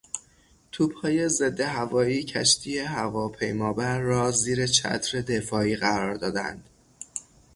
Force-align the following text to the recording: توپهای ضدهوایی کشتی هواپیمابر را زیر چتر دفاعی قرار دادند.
توپهای 0.71 1.29
ضدهوایی 1.29 2.23
کشتی 2.23 2.79
هواپیمابر 2.79 3.99
را 3.99 4.31
زیر 4.31 4.67
چتر 4.67 5.21
دفاعی 5.21 5.75
قرار 5.75 6.15
دادند. 6.15 6.63